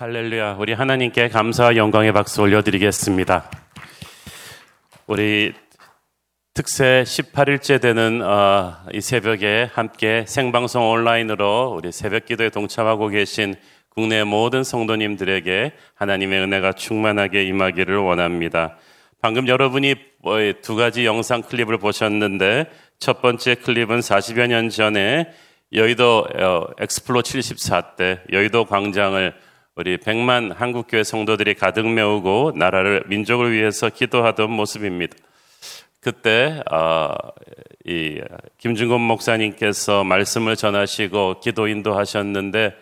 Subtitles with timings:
[0.00, 0.58] 할렐루야.
[0.60, 3.50] 우리 하나님께 감사와 영광의 박수 올려드리겠습니다.
[5.08, 5.52] 우리
[6.54, 13.56] 특세 18일째 되는 어, 이 새벽에 함께 생방송 온라인으로 우리 새벽 기도에 동참하고 계신
[13.88, 18.76] 국내 모든 성도님들에게 하나님의 은혜가 충만하게 임하기를 원합니다.
[19.20, 22.70] 방금 여러분이 뭐두 가지 영상 클립을 보셨는데
[23.00, 25.28] 첫 번째 클립은 40여 년 전에
[25.72, 29.47] 여의도 어, 엑스플로 74 때 여의도 광장을
[29.78, 35.16] 우리 100만 한국교회 성도들이 가득 메우고 나라를 민족을 위해서 기도하던 모습입니다.
[36.00, 37.12] 그때 어,
[37.84, 38.20] 이
[38.58, 42.74] 김준곤 목사님께서 말씀을 전하시고 기도 인도하셨는데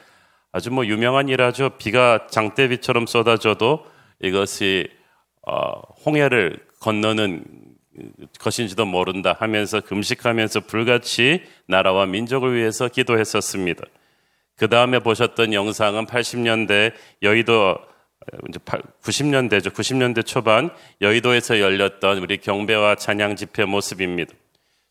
[0.52, 1.77] 아주 뭐 유명한 일하죠.
[1.77, 3.84] 비가 장대비처럼 쏟아져도
[4.23, 4.88] 이것이
[5.46, 5.73] 어,
[6.06, 7.45] 홍해를 건너는
[8.40, 13.84] 것인지도 모른다 하면서 금식하면서 불같이 나라와 민족을 위해서 기도했었습니다.
[14.56, 16.92] 그 다음에 보셨던 영상은 80년대
[17.23, 17.77] 여의도
[18.48, 19.70] 이제 90년대죠.
[19.70, 20.70] 90년대 초반
[21.01, 24.32] 여의도에서 열렸던 우리 경배와 찬양 집회 모습입니다.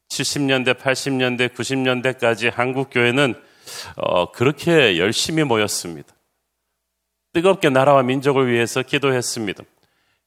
[0.10, 3.34] 70년대, 80년대, 90년대까지 한국 교회는
[3.98, 6.14] 어, 그렇게 열심히 모였습니다.
[7.34, 9.64] 뜨겁게 나라와 민족을 위해서 기도했습니다.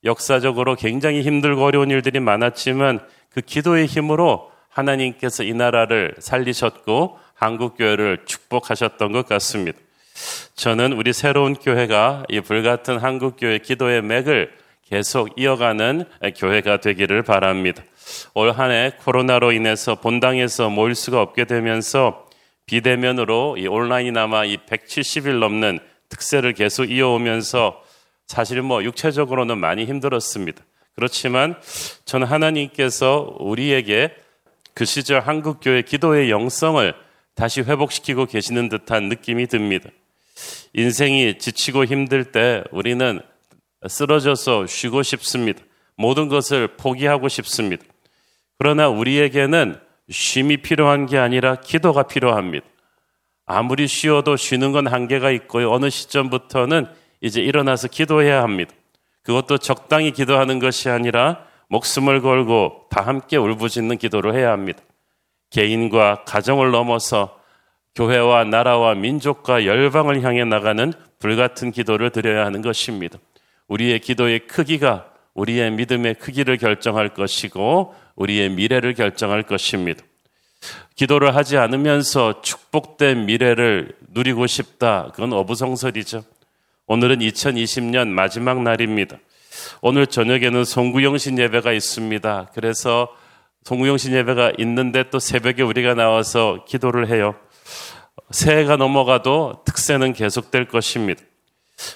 [0.05, 8.25] 역사적으로 굉장히 힘들고 어려운 일들이 많았지만 그 기도의 힘으로 하나님께서 이 나라를 살리셨고 한국 교회를
[8.27, 9.79] 축복하셨던 것 같습니다.
[10.57, 14.53] 저는 우리 새로운 교회가 이 불같은 한국 교회 기도의 맥을
[14.91, 16.05] 계속 이어가는
[16.37, 17.85] 교회가 되기를 바랍니다.
[18.35, 22.27] 올 한 해 코로나로 인해서 본당에서 모일 수가 없게 되면서
[22.67, 27.81] 비대면으로 이 온라인이나마 이 170일 넘는 특세를 계속 이어오면서
[28.27, 30.63] 사실 뭐 육체적으로는 많이 힘들었습니다.
[30.97, 31.55] 그렇지만
[32.05, 34.15] 저는 하나님께서 우리에게
[34.75, 36.93] 그 시절 한국교회 기도의 영성을
[37.39, 39.89] 다시 회복시키고 계시는 듯한 느낌이 듭니다.
[40.75, 43.21] 인생이 지치고 힘들 때 우리는
[43.87, 45.63] 쓰러져서 쉬고 싶습니다.
[45.97, 47.85] 모든 것을 포기하고 싶습니다.
[48.59, 49.79] 그러나 우리에게는
[50.11, 52.67] 쉼이 필요한 게 아니라 기도가 필요합니다.
[53.47, 55.71] 아무리 쉬어도 쉬는 건 한계가 있고요.
[55.71, 56.87] 어느 시점부터는
[57.21, 58.73] 이제 일어나서 기도해야 합니다.
[59.23, 64.83] 그것도 적당히 기도하는 것이 아니라 목숨을 걸고 다 함께 울부짖는 기도를 해야 합니다.
[65.51, 67.38] 개인과 가정을 넘어서
[67.95, 73.19] 교회와 나라와 민족과 열방을 향해 나가는 불같은 기도를 드려야 하는 것입니다.
[73.67, 80.03] 우리의 기도의 크기가 우리의 믿음의 크기를 결정할 것이고 우리의 미래를 결정할 것입니다.
[80.97, 85.11] 기도를 하지 않으면서 축복된 미래를 누리고 싶다.
[85.15, 86.25] 그건 어부성설이죠.
[86.87, 89.19] 오늘은 2020년 마지막 날입니다.
[89.81, 92.51] 오늘 저녁에는 송구영신 예배가 있습니다.
[92.55, 93.09] 그래서
[93.65, 97.37] 송구영신 예배가 있는데 또 새벽에 우리가 나와서 기도를 해요.
[98.31, 101.23] 새해가 넘어가도 특세는 계속될 것입니다.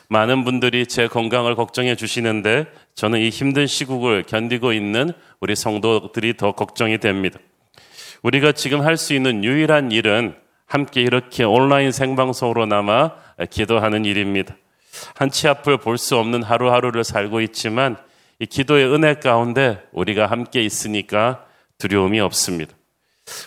[0.08, 6.52] 많은 분들이 제 건강을 걱정해 주시는데 저는 이 힘든 시국을 견디고 있는 우리 성도들이 더
[6.52, 7.38] 걱정이 됩니다.
[8.22, 13.12] 우리가 지금 할 수 있는 유일한 일은 함께 이렇게 온라인 생방송으로 남아
[13.50, 14.56] 기도하는 일입니다.
[15.16, 17.96] 한치 앞을 볼 수 없는 하루하루를 살고 있지만
[18.38, 21.44] 이 기도의 은혜 가운데 우리가 함께 있으니까
[21.78, 22.74] 두려움이 없습니다.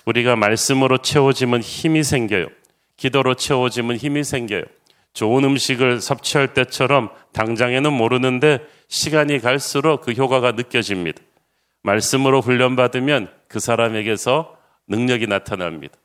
[0.05, 2.47] 우리가 말씀으로 채워지면 힘이 생겨요.
[2.97, 4.63] 기도로 채워지면 힘이 생겨요.
[5.13, 11.21] 좋은 음식을 섭취할 때처럼 당장에는 모르는데 시간이 갈수록 그 효과가 느껴집니다.
[11.83, 14.57] 말씀으로 훈련받으면 그 사람에게서
[14.87, 15.95] 능력이 나타납니다.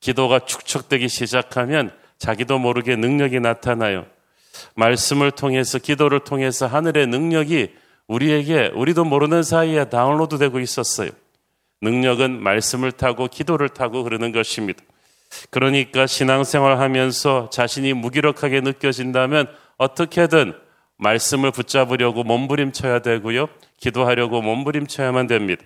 [0.00, 4.06] 기도가 축적되기 시작하면 자기도 모르게 능력이 나타나요.
[4.74, 7.74] 말씀을 통해서 기도를 통해서 하늘의 능력이
[8.08, 11.10] 우리에게 우리도 모르는 사이에 다운로드 되고 있었어요.
[11.82, 14.82] 능력은 말씀을 타고 기도를 타고 그러는 것입니다.
[15.50, 19.48] 그러니까 신앙생활 하면서 자신이 무기력하게 느껴진다면
[19.78, 20.54] 어떻게든
[20.96, 23.48] 말씀을 붙잡으려고 몸부림쳐야 되고요.
[23.78, 25.64] 기도하려고 몸부림쳐야만 됩니다.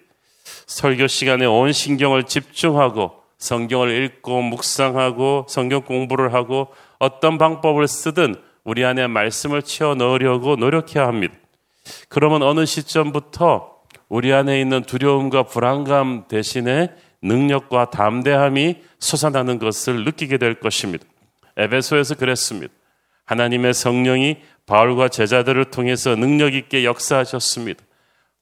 [0.67, 8.85] 설교 시간에 온 신경을 집중하고 성경을 읽고 묵상하고 성경 공부를 하고 어떤 방법을 쓰든 우리
[8.85, 11.35] 안에 말씀을 채워 넣으려고 노력해야 합니다.
[12.09, 13.75] 그러면 어느 시점부터
[14.09, 16.91] 우리 안에 있는 두려움과 불안감 대신에
[17.25, 21.05] 능력과 담대함이 솟아나는 것을 느끼게 될 것입니다.
[21.57, 22.73] 에베소에서 그랬습니다.
[23.25, 24.37] 하나님의 성령이
[24.67, 27.83] 바울과 제자들을 통해서 능력 있게 역사하셨습니다.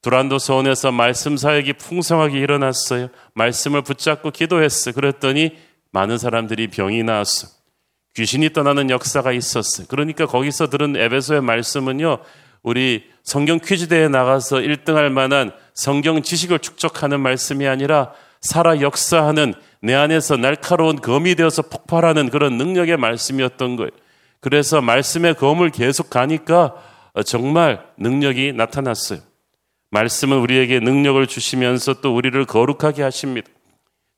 [0.03, 3.09] 두란도 서원에서 말씀 사역이 풍성하게 일어났어요.
[3.35, 4.91] 말씀을 붙잡고 기도했어.
[4.93, 5.57] 그랬더니
[5.93, 7.49] 많은 사람들이 병이 나왔어.
[8.15, 9.87] 귀신이 떠나는 역사가 있었어요.
[9.89, 12.19] 그러니까 거기서 들은 에베소의 말씀은요,
[12.63, 20.37] 우리 성경 퀴즈대에 나가서 1등할 만한 성경 지식을 축적하는 말씀이 아니라 살아 역사하는 내 안에서
[20.37, 23.91] 날카로운 검이 되어서 폭발하는 그런 능력의 말씀이었던 거예요.
[24.41, 26.75] 그래서 말씀의 검을 계속 가니까
[27.25, 29.21] 정말 능력이 나타났어요.
[29.91, 33.49] 말씀은 우리에게 능력을 주시면서 또 우리를 거룩하게 하십니다.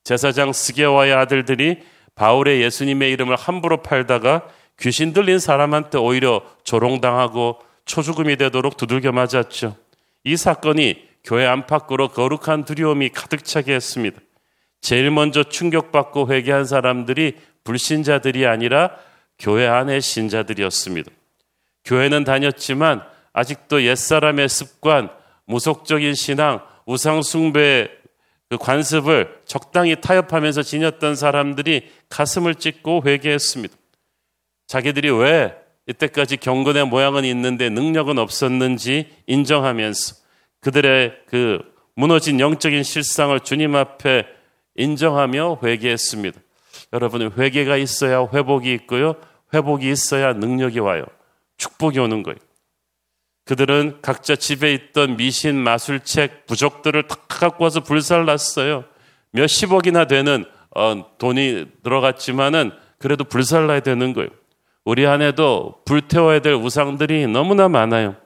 [0.05, 1.79] 제사장 스게와의 아들들이
[2.15, 4.49] 바울의 예수님의 이름을 함부로 팔다가
[4.81, 9.77] 귀신 들린 사람한테 오히려 조롱당하고 초죽음이 되도록 두들겨 맞았죠.
[10.25, 14.21] 이 사건이 교회 안팎으로 거룩한 두려움이 가득 차게 했습니다.
[14.81, 18.91] 제일 먼저 충격받고 회개한 사람들이 불신자들이 아니라
[19.39, 21.11] 교회 안의 신자들이었습니다.
[21.85, 25.09] 교회는 다녔지만 아직도 옛사람의 습관,
[25.47, 27.89] 무속적인 신앙, 우상숭배의
[28.51, 33.75] 그 관습을 적당히 타협하면서 지녔던 사람들이 가슴을 찢고 회개했습니다.
[34.67, 35.55] 자기들이 왜
[35.87, 40.24] 이때까지 경건의 모양은 있는데 능력은 없었는지 인정하면서
[40.65, 41.61] 그들의 그
[41.95, 44.27] 무너진 영적인 실상을 주님 앞에
[44.77, 46.41] 인정하며 회개했습니다.
[46.95, 49.15] 여러분, 회개가 있어야 회복이 있고요.
[49.53, 51.05] 회복이 있어야 능력이 와요.
[51.59, 52.39] 축복이 오는 거예요.
[53.45, 58.85] 그들은 각자 집에 있던 미신, 마술책, 부적들을 다 갖고 와서 불살랐어요.
[59.33, 64.31] 몇십억이나 되는 어, 돈이 들어갔지만은 그래도 불살라야 되는 거예요.
[64.87, 68.17] 우리 안에도 불태워야 될 우상들이 너무나 많아요.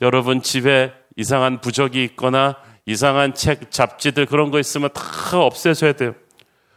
[0.00, 2.56] 여러분 집에 이상한 부적이 있거나
[2.86, 6.14] 이상한 책, 잡지들 그런 거 있으면 다 없애줘야 돼요.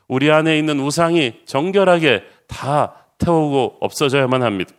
[0.08, 4.72] 우리 안에 있는 우상이 정결하게 다 태우고 없어져야만 합니다.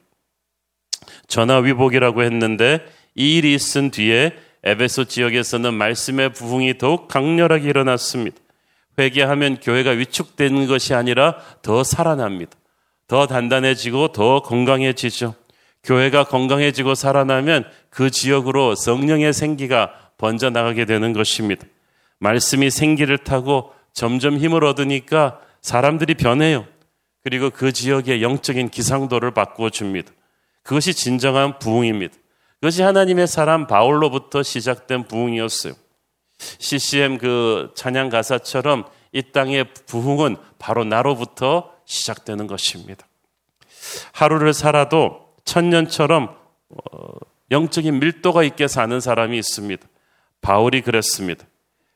[1.27, 2.85] 전화위복이라고 했는데
[3.15, 4.35] 이 일이 있은 뒤에
[4.65, 8.37] 에베소 지역에서는 말씀의 부흥이 더욱 강렬하게 일어났습니다.
[8.99, 12.53] 회개하면 교회가 위축되는 것이 아니라 더 살아납니다.
[13.07, 15.35] 더 단단해지고 더 건강해지죠.
[15.85, 21.67] 교회가 건강해지고 살아나면 그 지역으로 성령의 생기가 번져 나가게 되는 것입니다.
[22.19, 26.67] 말씀이 생기를 타고 점점 힘을 얻으니까 사람들이 변해요.
[27.23, 30.13] 그리고 그 지역의 영적인 기상도를 바꾸어 줍니다.
[30.63, 32.15] 그것이 진정한 부흥입니다.
[32.61, 35.75] 그것이 하나님의 사람 바울로부터 시작된 부흥이었어요.
[36.39, 43.07] CCM 그 찬양 가사처럼 이 땅의 부흥은 바로 나로부터 시작되는 것입니다.
[44.13, 46.37] 하루를 살아도 천년처럼
[46.69, 47.09] 어,
[47.51, 49.87] 영적인 밀도가 있게 사는 사람이 있습니다.
[50.41, 51.45] 바울이 그랬습니다.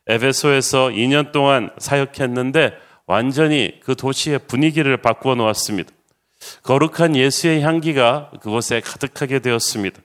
[0.07, 2.73] 에베소에서 2년 동안 사역했는데
[3.07, 5.91] 완전히 그 도시의 분위기를 바꾸어 놓았습니다.
[6.63, 10.01] 거룩한 예수의 향기가 그곳에 가득하게 되었습니다.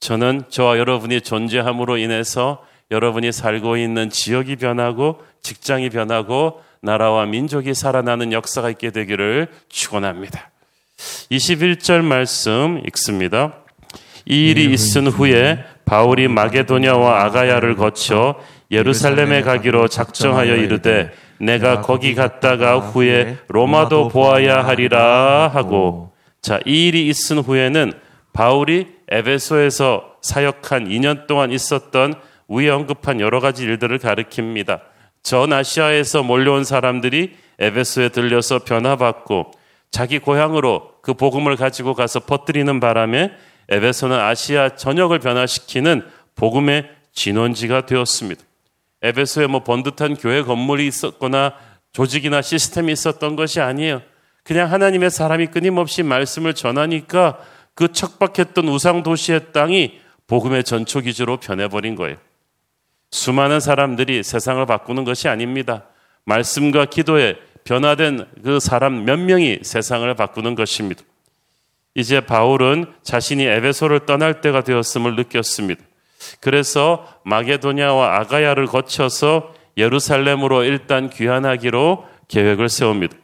[0.00, 8.32] 저는 저와 여러분이 존재함으로 인해서 여러분이 살고 있는 지역이 변하고 직장이 변하고 나라와 민족이 살아나는
[8.32, 10.50] 역사가 있게 되기를 축원합니다.
[11.30, 13.65] 21절 말씀 읽습니다.
[14.26, 18.36] 이 일이 있은 후에 바울이 마게도냐와 아가야를 거쳐
[18.70, 26.12] 예루살렘에 가기로 작정하여 이르되 내가 거기 갔다가 후에 로마도 보아야 하리라 하고
[26.42, 27.92] 자, 이 일이 있은 후에는
[28.32, 32.14] 바울이 에베소에서 사역한 2년 동안 있었던
[32.48, 34.80] 위에 언급한 여러 가지 일들을 가리킵니다.
[35.22, 39.52] 전 아시아에서 몰려온 사람들이 에베소에 들려서 변화받고
[39.90, 43.32] 자기 고향으로 그 복음을 가지고 가서 퍼뜨리는 바람에
[43.68, 48.42] 에베소는 아시아 전역을 변화시키는 복음의 진원지가 되었습니다.
[49.02, 51.54] 에베소에 뭐 번듯한 교회 건물이 있었거나
[51.92, 54.02] 조직이나 시스템이 있었던 것이 아니에요.
[54.44, 57.38] 그냥 하나님의 사람이 끊임없이 말씀을 전하니까
[57.74, 62.16] 그 척박했던 우상 도시의 땅이 복음의 전초 기지로 변해버린 거예요.
[63.10, 65.84] 수많은 사람들이 세상을 바꾸는 것이 아닙니다.
[66.24, 71.02] 말씀과 기도에 변화된 그 사람 몇 명이 세상을 바꾸는 것입니다.
[71.96, 75.82] 이제 바울은 자신이 에베소를 떠날 때가 되었음을 느꼈습니다.
[76.40, 83.16] 그래서 마게도냐와 아가야를 거쳐서 예루살렘으로 일단 귀환하기로 계획을 세웁니다.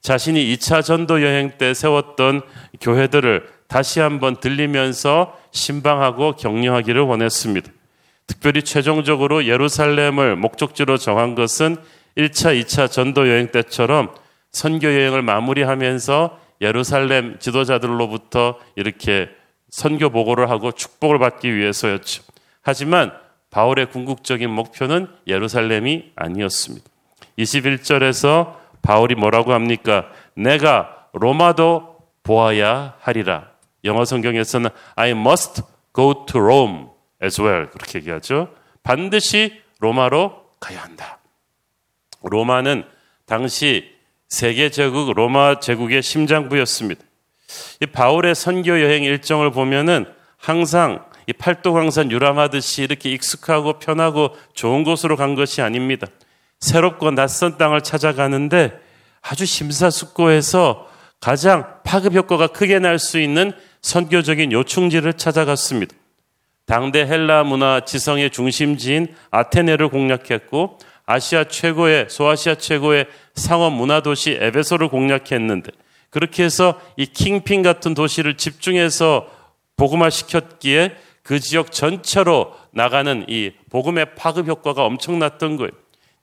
[0.00, 2.42] 자신이 2차 전도 여행 때 세웠던
[2.80, 7.70] 교회들을 다시 한번 들리면서 신방하고 격려하기를 원했습니다.
[8.26, 11.76] 특별히 최종적으로 예루살렘을 목적지로 정한 것은
[12.16, 14.14] 1차, 2차 전도 여행 때처럼
[14.50, 19.28] 선교 여행을 마무리하면서 예루살렘 지도자들로부터 이렇게
[19.70, 22.22] 선교 보고를 하고 축복을 받기 위해서였죠.
[22.62, 23.12] 하지만
[23.50, 26.88] 바울의 궁극적인 목표는 예루살렘이 아니었습니다.
[27.38, 30.10] 21절에서 바울이 뭐라고 합니까?
[30.34, 33.50] 내가 로마도 보아야 하리라.
[33.84, 35.62] 영어 성경에서는 I must
[35.94, 36.86] go to Rome
[37.22, 37.70] as well.
[37.70, 38.54] 그렇게 얘기하죠.
[38.82, 41.18] 반드시 로마로 가야 한다.
[42.22, 42.84] 로마는
[43.26, 43.97] 당시
[44.28, 47.02] 세계 제국 로마 제국의 심장부였습니다.
[47.80, 50.04] 이 바울의 선교 여행 일정을 보면은
[50.36, 56.06] 항상 이 팔도강산 유람하듯이 이렇게 익숙하고 편하고 좋은 곳으로 간 것이 아닙니다.
[56.60, 58.78] 새롭고 낯선 땅을 찾아가는데
[59.22, 60.88] 아주 심사숙고해서
[61.20, 65.94] 가장 파급 효과가 크게 날 수 있는 선교적인 요충지를 찾아갔습니다.
[66.66, 70.78] 당대 헬라 문화 지성의 중심지인 아테네를 공략했고
[71.10, 75.72] 아시아 최고의 소아시아 최고의 상업 문화 도시 에베소를 공략했는데
[76.10, 79.26] 그렇게 해서 이 킹핀 같은 도시를 집중해서
[79.78, 85.70] 복음화 시켰기에 그 지역 전체로 나가는 이 복음의 파급 효과가 엄청났던 거예요.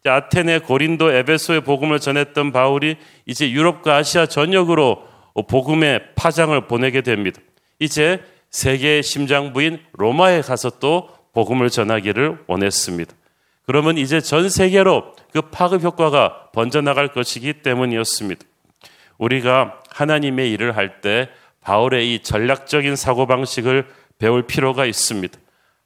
[0.05, 5.03] 아테네, 고린도, 에베소의 복음을 전했던 바울이 이제 유럽과 아시아 전역으로
[5.47, 7.41] 복음의 파장을 보내게 됩니다.
[7.79, 13.15] 이제 세계의 심장부인 로마에 가서 또 복음을 전하기를 원했습니다.
[13.65, 18.45] 그러면 이제 전 세계로 그 파급 효과가 번져나갈 것이기 때문이었습니다.
[19.17, 21.29] 우리가 하나님의 일을 할 때
[21.61, 23.87] 바울의 이 전략적인 사고방식을
[24.19, 25.37] 배울 필요가 있습니다.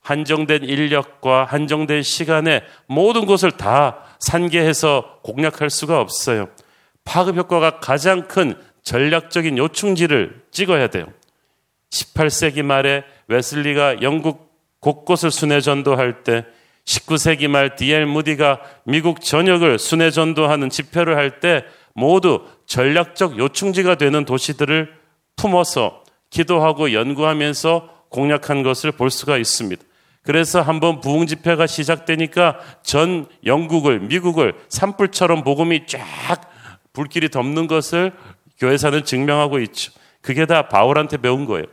[0.01, 6.49] 한정된 인력과 한정된 시간에 모든 것을 다 산계해서 공략할 수가 없어요.
[7.05, 11.05] 파급 효과가 가장 큰 전략적인 요충지를 찍어야 돼요.
[11.91, 16.45] 18세기 말에 웨슬리가 영국 곳곳을 순회 전도할 때
[16.85, 18.05] 19세기 말 D.L.
[18.07, 24.93] 무디가 미국 전역을 순회 전도하는 집회를 할 때 모두 전략적 요충지가 되는 도시들을
[25.35, 29.81] 품어서 기도하고 연구하면서 공략한 것을 볼 수가 있습니다.
[30.23, 35.99] 그래서 한번 부흥 집회가 시작되니까 전 영국을 미국을 산불처럼 복음이 쫙
[36.93, 38.11] 불길이 덮는 것을
[38.59, 39.91] 교회사는 증명하고 있죠.
[40.21, 41.65] 그게 다 바울한테 배운 거예요.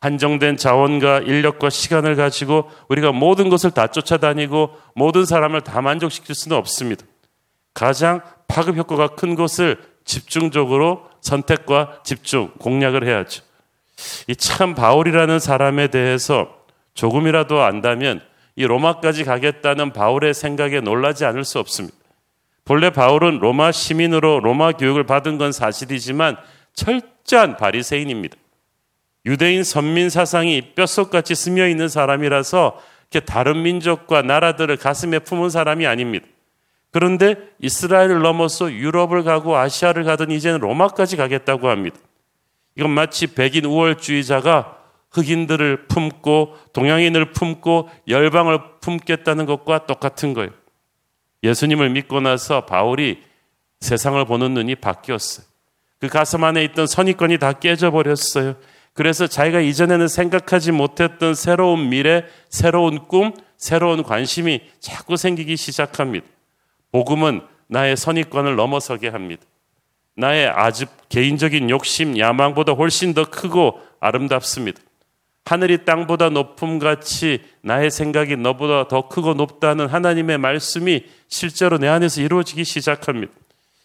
[0.00, 6.56] 한정된 자원과 인력과 시간을 가지고 우리가 모든 것을 다 쫓아다니고 모든 사람을 다 만족시킬 수는
[6.56, 7.04] 없습니다.
[7.74, 13.42] 가장 파급 효과가 큰 것을 집중적으로 선택과 집중, 공략을 해야죠.
[14.28, 16.48] 이 참 바울이라는 사람에 대해서
[16.94, 18.20] 조금이라도 안다면
[18.54, 21.96] 이 로마까지 가겠다는 바울의 생각에 놀라지 않을 수 없습니다.
[22.64, 26.36] 본래 바울은 로마 시민으로 로마 교육을 받은 건 사실이지만
[26.74, 28.36] 철저한 바리새인입니다.
[29.26, 32.80] 유대인 선민 사상이 뼛속같이 스며 있는 사람이라서
[33.24, 36.26] 다른 민족과 나라들을 가슴에 품은 사람이 아닙니다.
[36.92, 41.98] 그런데 이스라엘을 넘어서 유럽을 가고 아시아를 가든 이제는 로마까지 가겠다고 합니다.
[42.76, 44.76] 이건 마치 백인 우월주의자가
[45.10, 50.50] 흑인들을 품고 동양인을 품고 열방을 품겠다는 것과 똑같은 거예요.
[51.42, 53.22] 예수님을 믿고 나서 바울이
[53.80, 55.46] 세상을 보는 눈이 바뀌었어요.
[56.00, 58.56] 그 가슴 안에 있던 선입견이 다 깨져버렸어요.
[58.96, 66.26] 그래서 자기가 이전에는 생각하지 못했던 새로운 미래, 새로운 꿈, 새로운 관심이 자꾸 생기기 시작합니다.
[66.92, 69.42] 복음은 나의 선입관을 넘어서게 합니다.
[70.16, 74.80] 나의 아주 개인적인 욕심, 야망보다 훨씬 더 크고 아름답습니다.
[75.44, 82.22] 하늘이 땅보다 높음 같이 나의 생각이 너보다 더 크고 높다는 하나님의 말씀이 실제로 내 안에서
[82.22, 83.32] 이루어지기 시작합니다.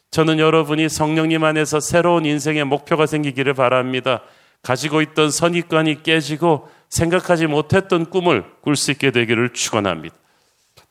[0.09, 4.21] 저는 여러분이 성령님 안에서 새로운 인생의 목표가 생기기를 바랍니다.
[4.61, 10.15] 가지고 있던 선입관이 깨지고 생각하지 못했던 꿈을 꿀 수 있게 되기를 축원합니다.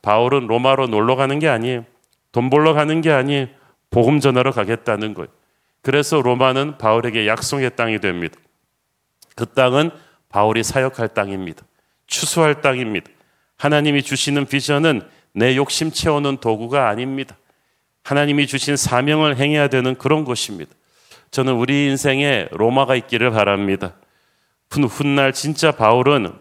[0.01, 1.85] 바울은 로마로 놀러 가는 게 아니에요.
[2.31, 3.47] 돈 벌러 가는 게 아니에요.
[3.89, 5.27] 복음 전하러 가겠다는 거예요.
[5.81, 8.35] 그래서 로마는 바울에게 약속의 땅이 됩니다.
[9.35, 9.91] 그 땅은
[10.29, 11.63] 바울이 사역할 땅입니다.
[12.07, 13.09] 추수할 땅입니다.
[13.57, 15.01] 하나님이 주시는 비전은
[15.33, 17.37] 내 욕심 채우는 도구가 아닙니다.
[18.03, 20.71] 하나님이 주신 사명을 행해야 되는 그런 곳입니다.
[21.31, 23.93] 저는 우리 인생에 로마가 있기를 바랍니다.
[24.69, 26.31] 훗날 진짜 바울은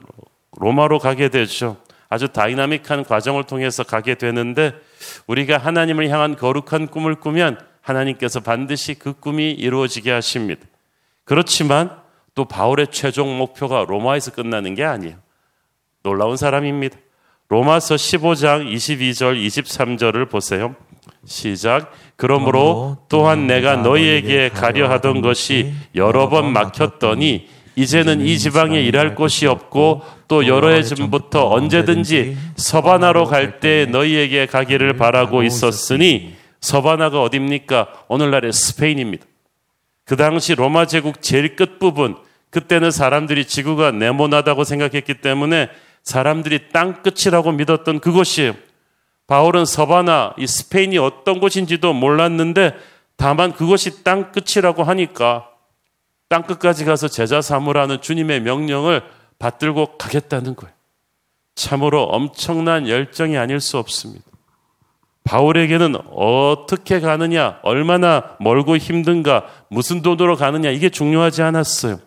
[0.59, 1.76] 로마로 가게 되죠.
[2.09, 4.75] 아주 다이나믹한 과정을 통해서 가게 되는데
[5.28, 10.66] 우리가 하나님을 향한 거룩한 꿈을 꾸면 하나님께서 반드시 그 꿈이 이루어지게 하십니다.
[11.25, 11.97] 그렇지만
[12.35, 15.16] 또 바울의 최종 목표가 로마에서 끝나는 게 아니에요.
[16.02, 16.99] 놀라운 사람입니다.
[17.49, 20.75] 로마서 15장 22절 23절을 보세요.
[21.26, 21.92] 시작.
[22.16, 29.46] 그러므로 또한 내가 너희에게 가려 하던 것이 여러 번 막혔더니 이제는 이 지방에 일할 곳이
[29.46, 37.88] 없고 또 여러 해 전부터 언제든지 서바나로 갈 때 너희에게 가기를 바라고 있었으니 서바나가 어딥니까?
[38.08, 39.24] 오늘날의 스페인입니다.
[40.04, 42.16] 그 당시 로마 제국 제일 끝부분
[42.50, 45.68] 그때는 사람들이 지구가 네모나다고 생각했기 때문에
[46.02, 48.54] 사람들이 땅 끝이라고 믿었던 그곳이에요.
[49.30, 52.75] 바울은 서바나, 이 스페인이 어떤 곳인지도 몰랐는데
[53.14, 55.49] 다만 그것이 땅 끝이라고 하니까
[56.28, 59.04] 땅 끝까지 가서 제자 삼으라는 주님의 명령을
[59.38, 60.75] 받들고 가겠다는 거예요.
[61.54, 64.25] 참으로 엄청난 열정이 아닐 수 없습니다.
[65.22, 72.00] 바울에게는 어떻게 가느냐, 얼마나 멀고 힘든가, 무슨 돈으로 가느냐, 이게 중요하지 않았어요.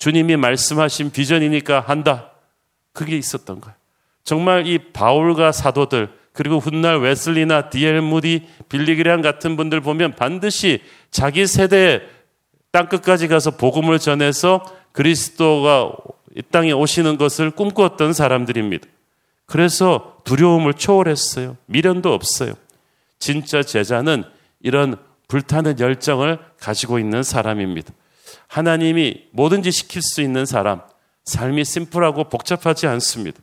[0.00, 2.32] 주님이 말씀하신 비전이니까 한다.
[2.92, 3.76] 그게 있었던 거예요.
[4.24, 11.46] 정말 이 바울과 사도들, 그리고 훗날 웨슬리나 디엘 무디, 빌리그레안 같은 분들 보면 반드시 자기
[11.46, 12.02] 세대의
[12.70, 14.62] 땅 끝까지 가서 복음을 전해서
[14.92, 15.94] 그리스도가
[16.36, 18.86] 이 땅에 오시는 것을 꿈꾸었던 사람들입니다.
[19.46, 21.56] 그래서 두려움을 초월했어요.
[21.64, 22.52] 미련도 없어요.
[23.18, 24.24] 진짜 제자는
[24.60, 24.96] 이런
[25.28, 27.94] 불타는 열정을 가지고 있는 사람입니다.
[28.48, 30.82] 하나님이 뭐든지 시킬 수 있는 사람,
[31.24, 33.40] 삶이 심플하고 복잡하지 않습니다.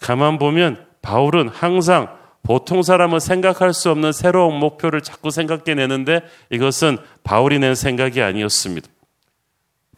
[0.00, 2.08] 가만 보면 바울은 항상
[2.42, 8.88] 보통 사람은 생각할 수 없는 새로운 목표를 자꾸 생각해 내는데 이것은 바울이 낸 생각이 아니었습니다.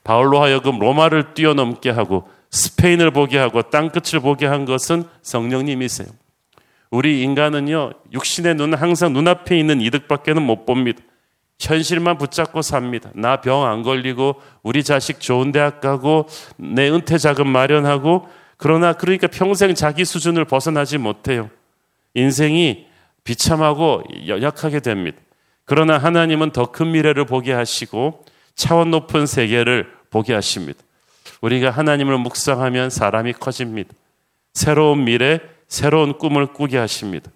[0.05, 6.09] 바울로 하여금 로마를 뛰어넘게 하고 스페인을 보게 하고 땅끝을 보게 한 것은 성령님이세요.
[6.91, 11.03] 우리 인간은요, 육신의 눈은 항상 눈앞에 있는 이득밖에는 못 봅니다.
[11.59, 13.11] 현실만 붙잡고 삽니다.
[13.15, 19.27] 나 병 안 걸리고, 우리 자식 좋은 대학 가고, 내 은퇴 자금 마련하고, 그러나 그러니까
[19.27, 21.51] 평생 자기 수준을 벗어나지 못해요.
[22.15, 22.87] 인생이
[23.25, 25.19] 비참하고 연약하게 됩니다.
[25.65, 30.79] 그러나 하나님은 더 큰 미래를 보게 하시고, 차원 높은 세계를 보게 하십니다.
[31.41, 33.93] 우리가 하나님을 묵상하면 사람이 커집니다.
[34.55, 37.31] 새로운 미래, 새로운 꿈을 꾸게 하십니다.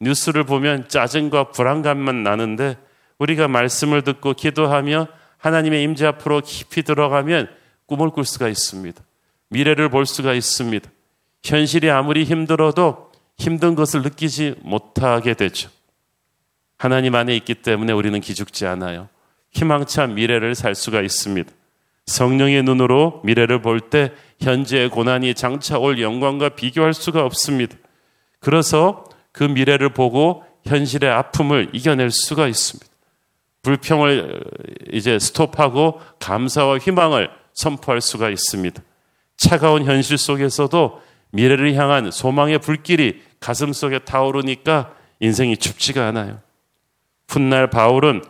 [0.00, 2.76] 뉴스를 보면 짜증과 불안감만 나는데
[3.18, 5.06] 우리가 말씀을 듣고 기도하며
[5.38, 7.48] 하나님의 임재 앞으로 깊이 들어가면
[7.86, 9.00] 꿈을 꿀 수가 있습니다.
[9.50, 10.90] 미래를 볼 수가 있습니다.
[11.44, 15.70] 현실이 아무리 힘들어도 힘든 것을 느끼지 못하게 되죠.
[16.78, 19.08] 하나님 안에 있기 때문에 우리는 기죽지 않아요.
[19.52, 21.50] 희망찬 미래를 살 수가 있습니다.
[22.06, 27.76] 성령의 눈으로 미래를 볼 때 현재의 고난이 장차 올 영광과 비교할 수가 없습니다.
[28.38, 32.90] 그래서 그 미래를 보고 현실의 아픔을 이겨낼 수가 있습니다.
[33.62, 34.42] 불평을
[34.92, 38.82] 이제 스톱하고 감사와 희망을 선포할 수가 있습니다.
[39.40, 46.40] 차가운 현실 속에서도 미래를 향한 소망의 불길이 가슴 속에 타오르니까 인생이 춥지가 않아요.
[47.26, 48.22] 훗날 바울은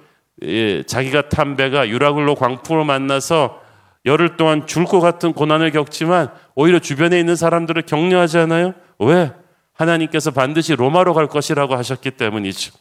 [0.87, 3.61] 자기가 탄 배가 유라굴로 광풍을 만나서
[4.07, 8.75] 열흘 동안 죽을 것 같은 고난을 겪지만 오히려 주변에 있는 사람들을 격려하지 않아요?
[9.01, 9.33] 왜?
[9.73, 12.73] 하나님께서 반드시 로마로 갈 것이라고 하셨기 때문이죠.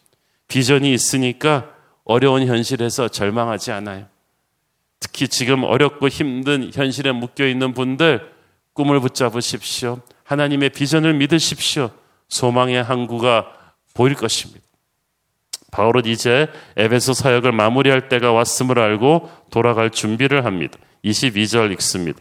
[0.48, 1.72] 비전이 있으니까
[2.04, 4.06] 어려운 현실에서 절망하지 않아요.
[5.00, 8.30] 특히 지금 어렵고 힘든 현실에 묶여 있는 분들
[8.74, 10.00] 꿈을 붙잡으십시오.
[10.24, 11.92] 하나님의 비전을 믿으십시오.
[12.28, 13.48] 소망의 항구가
[13.94, 14.62] 보일 것입니다.
[15.72, 20.78] 바울은 이제 에베소 사역을 마무리할 때가 왔음을 알고 돌아갈 준비를 합니다.
[21.04, 22.20] 22절 읽습니다.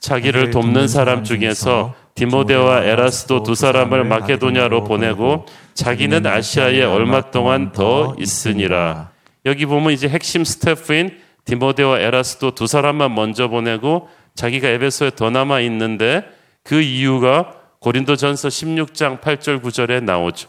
[0.00, 8.14] 자기를 돕는 사람 중에서 디모데와 에라스도 두 사람을 마케도냐로 보내고 자기는 아시아에 얼마 동안 더
[8.18, 9.10] 있으니라.
[9.46, 15.60] 여기 보면 이제 핵심 스태프인 디모데와 에라스도 두 사람만 먼저 보내고 자기가 에베소에 더 남아
[15.60, 16.24] 있는데
[16.62, 20.48] 그 이유가 고린도전서 16장 8절 9절에 나오죠.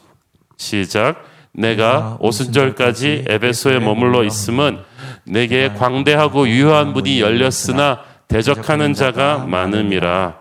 [0.57, 1.25] 시작.
[1.53, 4.79] 내가 오순절까지 에베소에 머물러 있음은
[5.25, 10.39] 내게 광대하고 유효한 문이 열렸으나 대적하는 자가 많음이라.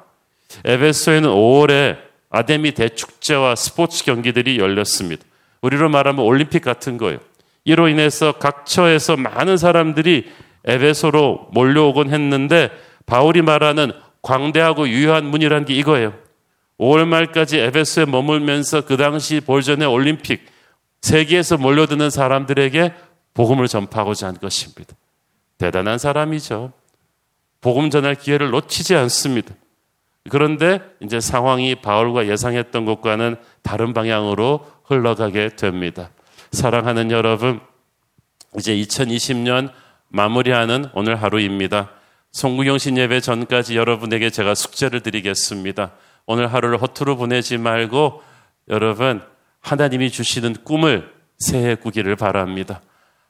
[0.65, 5.25] 에베소에는 5월에 아데미 대축제와 스포츠 경기들이 열렸습니다.
[5.63, 7.19] 우리로 말하면 올림픽 같은 거예요.
[7.65, 10.31] 이로 인해서 각 처에서 많은 사람들이
[10.65, 12.71] 에베소로 몰려오곤 했는데
[13.07, 13.93] 바울이 말하는
[14.23, 16.15] 광대하고 유효한 문이라는 게 이거예요.
[16.79, 20.47] 5월 말까지 에베소에 머물면서 그 당시 볼전의 올림픽
[21.03, 22.95] 세계에서 몰려드는 사람들에게
[23.35, 24.95] 복음을 전파하고자 한 것입니다.
[25.59, 26.73] 대단한 사람이죠.
[27.61, 29.55] 복음 전할 기회를 놓치지 않습니다.
[30.29, 36.11] 그런데 이제 상황이 바울과 예상했던 것과는 다른 방향으로 흘러가게 됩니다.
[36.53, 37.61] 사랑하는 여러분,
[38.59, 39.71] 이제 2020년
[40.09, 41.91] 마무리하는 오늘 하루입니다.
[42.33, 45.93] 송구경신 예배 전까지 여러분에게 제가 숙제를 드리겠습니다.
[46.27, 48.23] 오늘 하루를 허투루 보내지 말고
[48.69, 49.23] 여러분
[49.61, 52.81] 하나님이 주시는 꿈을 새해 꾸기를 바랍니다.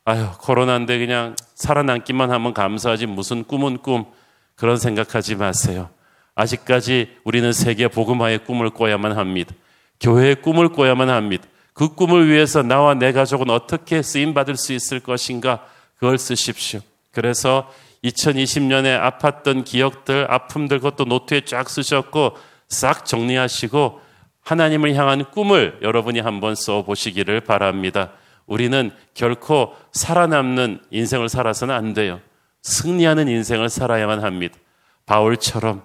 [0.04, 4.06] 아유, 코로나인데 그냥 살아남기만 하면 감사하지 무슨 꿈은 꿈
[4.54, 5.90] 그런 생각하지 마세요.
[6.34, 9.54] 아직까지 우리는 세계 복음화의 꿈을 꿔야만 합니다.
[10.00, 11.44] 교회의 꿈을 꿔야만 합니다.
[11.80, 15.64] 그 꿈을 위해서 나와 내 가족은 어떻게 쓰임 받을 수 있을 것인가
[15.94, 16.80] 그걸 쓰십시오.
[17.10, 17.72] 그래서
[18.04, 22.36] 2020년에 아팠던 기억들, 아픔들 그것도 노트에 쫙 쓰셨고
[22.68, 23.98] 싹 정리하시고
[24.42, 28.12] 하나님을 향한 꿈을 여러분이 한번 써 보시기를 바랍니다.
[28.44, 32.20] 우리는 결코 살아남는 인생을 살아서는 안 돼요.
[32.60, 34.58] 승리하는 인생을 살아야만 합니다.
[35.06, 35.80] 바울처럼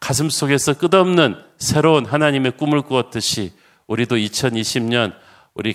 [0.00, 3.52] 가슴 속에서 끝없는 새로운 하나님의 꿈을 꾸었듯이
[3.90, 5.12] 우리도 2020년
[5.52, 5.74] 우리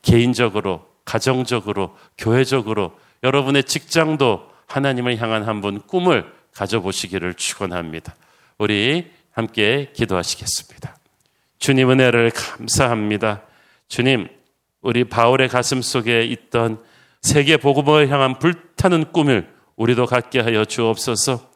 [0.00, 8.14] 개인적으로, 가정적으로, 교회적으로 여러분의 직장도 하나님을 향한 한번 꿈을 가져보시기를 축원합니다.
[8.58, 10.96] 우리 함께 기도하시겠습니다.
[11.58, 13.42] 주님 은혜를 감사합니다.
[13.88, 14.28] 주님,
[14.80, 16.80] 우리 바울의 가슴 속에 있던
[17.22, 21.47] 세계 복음을 향한 불타는 꿈을 우리도 갖게 하여 주옵소서.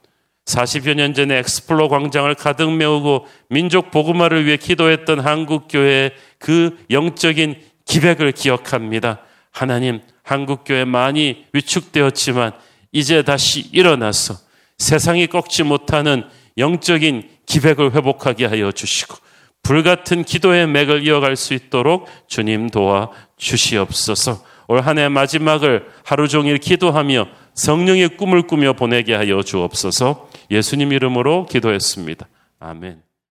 [0.45, 7.61] 40여 년 전에 엑스플로 광장을 가득 메우고 민족 복음화를 위해 기도했던 한국 교회의 그 영적인
[7.85, 9.21] 기백을 기억합니다.
[9.51, 12.53] 하나님, 한국 교회 많이 위축되었지만
[12.91, 14.35] 이제 다시 일어나서
[14.79, 16.25] 세상이 꺾지 못하는
[16.59, 19.17] 영적인 기백을 회복하게 하여 주시고
[19.63, 24.43] 불같은 기도의 맥을 이어갈 수 있도록 주님 도와 주시옵소서.
[24.73, 30.31] 올 한 해 마지막을 하루 종일 기도하며 성령의 꿈을 꾸며 보내게 하여 주옵소서.
[30.51, 32.27] 예수님 이름으로 기도했습니다.
[32.59, 33.12] 아멘.